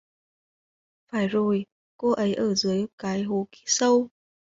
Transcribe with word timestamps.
Phải 1.11 1.27
rồi 1.27 1.65
cô 1.97 2.11
ấy 2.11 2.33
ở 2.33 2.55
dưới 2.55 2.85
cái 2.97 3.23
hố 3.23 3.47
sâu 3.65 4.09